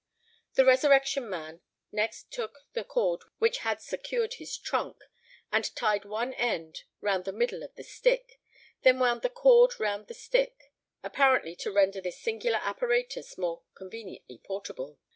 [0.55, 4.97] The Resurrection Man next took the cord which had secured his trunk,
[5.51, 8.27] and tied one end round the middle of the stick.
[8.29, 8.37] He
[8.81, 14.39] then wound the cord round the stick, apparently to render this singular apparatus more conveniently
[14.39, 14.97] portable.